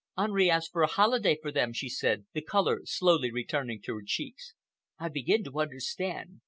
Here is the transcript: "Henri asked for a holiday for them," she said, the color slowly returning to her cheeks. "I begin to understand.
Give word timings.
"Henri 0.17 0.49
asked 0.49 0.71
for 0.71 0.81
a 0.81 0.87
holiday 0.87 1.37
for 1.39 1.51
them," 1.51 1.71
she 1.71 1.87
said, 1.87 2.25
the 2.33 2.41
color 2.41 2.81
slowly 2.85 3.29
returning 3.31 3.79
to 3.79 3.93
her 3.93 4.01
cheeks. 4.03 4.55
"I 4.97 5.09
begin 5.09 5.43
to 5.43 5.59
understand. 5.59 6.39